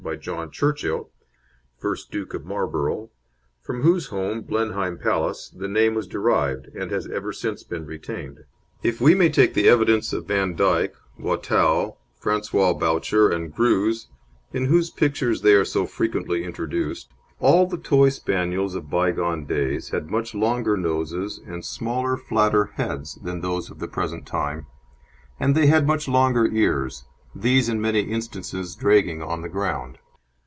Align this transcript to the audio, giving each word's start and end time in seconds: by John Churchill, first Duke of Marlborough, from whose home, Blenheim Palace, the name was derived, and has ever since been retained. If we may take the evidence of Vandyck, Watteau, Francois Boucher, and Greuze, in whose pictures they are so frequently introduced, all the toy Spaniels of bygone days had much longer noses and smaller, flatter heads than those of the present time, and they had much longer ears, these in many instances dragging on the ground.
by 0.03 0.15
John 0.15 0.49
Churchill, 0.49 1.11
first 1.77 2.09
Duke 2.11 2.33
of 2.33 2.43
Marlborough, 2.43 3.11
from 3.61 3.83
whose 3.83 4.07
home, 4.07 4.41
Blenheim 4.41 4.97
Palace, 4.97 5.47
the 5.55 5.67
name 5.67 5.93
was 5.93 6.07
derived, 6.07 6.65
and 6.75 6.89
has 6.89 7.07
ever 7.09 7.31
since 7.31 7.61
been 7.63 7.85
retained. 7.85 8.39
If 8.81 8.99
we 8.99 9.13
may 9.13 9.29
take 9.29 9.53
the 9.53 9.69
evidence 9.69 10.11
of 10.11 10.25
Vandyck, 10.25 10.95
Watteau, 11.19 11.97
Francois 12.19 12.73
Boucher, 12.73 13.29
and 13.29 13.53
Greuze, 13.53 14.07
in 14.51 14.65
whose 14.65 14.89
pictures 14.89 15.43
they 15.43 15.53
are 15.53 15.63
so 15.63 15.85
frequently 15.85 16.43
introduced, 16.45 17.11
all 17.39 17.67
the 17.67 17.77
toy 17.77 18.09
Spaniels 18.09 18.73
of 18.73 18.89
bygone 18.89 19.45
days 19.45 19.89
had 19.89 20.09
much 20.09 20.33
longer 20.33 20.75
noses 20.75 21.39
and 21.45 21.63
smaller, 21.63 22.17
flatter 22.17 22.71
heads 22.73 23.19
than 23.21 23.41
those 23.41 23.69
of 23.69 23.77
the 23.77 23.87
present 23.87 24.25
time, 24.25 24.65
and 25.39 25.53
they 25.55 25.67
had 25.67 25.85
much 25.85 26.07
longer 26.07 26.47
ears, 26.47 27.05
these 27.33 27.69
in 27.69 27.79
many 27.79 28.01
instances 28.01 28.75
dragging 28.75 29.21
on 29.21 29.41
the 29.41 29.47
ground. 29.47 29.97